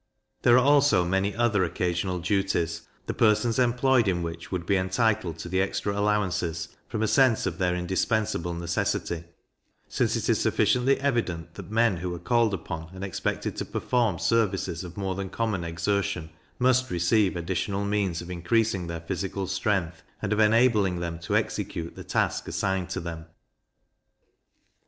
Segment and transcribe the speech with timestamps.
[0.41, 5.37] There are also many other occasional duties, the persons employed in which would be entitled
[5.37, 9.25] to the extra allowances, from a sense of their indispensable necessity,
[9.87, 14.17] since it is sufficiently evident that men who are called upon and expected to perform
[14.17, 20.01] services of more than common exertion, must receive additional means of increasing their physical strength,
[20.19, 23.27] and of enabling them to execute the task assigned to them.